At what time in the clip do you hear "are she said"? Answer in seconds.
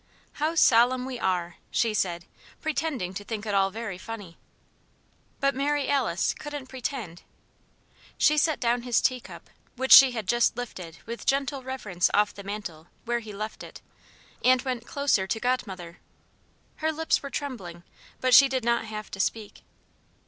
1.19-2.25